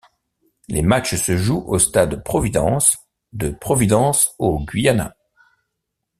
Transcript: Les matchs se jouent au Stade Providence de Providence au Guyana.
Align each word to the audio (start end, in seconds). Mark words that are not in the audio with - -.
Les 0.67 0.81
matchs 0.81 1.13
se 1.13 1.37
jouent 1.37 1.63
au 1.67 1.77
Stade 1.77 2.23
Providence 2.23 2.97
de 3.33 3.51
Providence 3.51 4.33
au 4.39 4.57
Guyana. 4.65 5.15